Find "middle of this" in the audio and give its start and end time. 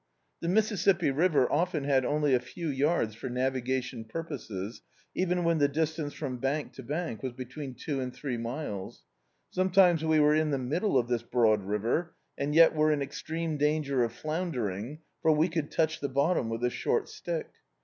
10.57-11.21